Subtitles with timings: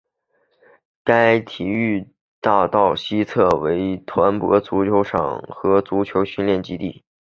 [1.03, 2.07] 该体育
[2.39, 7.03] 大道的西侧为团泊足球场和足球训练基地。